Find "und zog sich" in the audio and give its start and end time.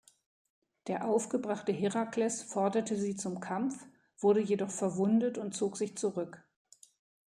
5.37-5.95